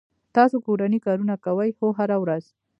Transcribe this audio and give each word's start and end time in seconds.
تاسو 0.35 0.55
کورنی 0.65 0.99
کارونه 1.05 1.35
کوئ؟ 1.45 1.69
هو، 1.79 1.87
هره 1.99 2.17
ورځ 2.23 2.43